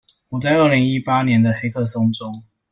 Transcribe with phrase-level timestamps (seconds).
[0.29, 2.43] 我在二零一八年的黑客松中